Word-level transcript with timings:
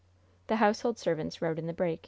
The 0.47 0.55
household 0.55 0.97
servants 0.97 1.43
rode 1.43 1.59
in 1.59 1.67
the 1.67 1.73
break. 1.73 1.99